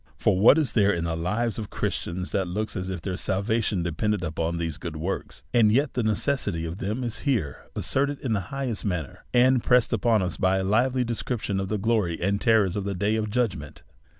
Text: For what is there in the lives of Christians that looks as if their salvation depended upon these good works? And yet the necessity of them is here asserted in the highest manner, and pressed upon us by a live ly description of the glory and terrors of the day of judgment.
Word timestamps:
For 0.17 0.35
what 0.39 0.57
is 0.57 0.71
there 0.71 0.91
in 0.91 1.03
the 1.03 1.15
lives 1.15 1.59
of 1.59 1.69
Christians 1.69 2.31
that 2.31 2.47
looks 2.47 2.75
as 2.75 2.89
if 2.89 3.03
their 3.03 3.17
salvation 3.17 3.83
depended 3.83 4.23
upon 4.23 4.57
these 4.57 4.79
good 4.79 4.95
works? 4.95 5.43
And 5.53 5.71
yet 5.71 5.93
the 5.93 6.01
necessity 6.01 6.65
of 6.65 6.79
them 6.79 7.03
is 7.03 7.19
here 7.19 7.67
asserted 7.75 8.19
in 8.21 8.33
the 8.33 8.39
highest 8.49 8.83
manner, 8.83 9.25
and 9.31 9.63
pressed 9.63 9.93
upon 9.93 10.23
us 10.23 10.37
by 10.37 10.57
a 10.57 10.63
live 10.63 10.95
ly 10.95 11.03
description 11.03 11.59
of 11.59 11.67
the 11.69 11.77
glory 11.77 12.19
and 12.19 12.41
terrors 12.41 12.75
of 12.75 12.83
the 12.83 12.95
day 12.95 13.15
of 13.15 13.29
judgment. 13.29 13.83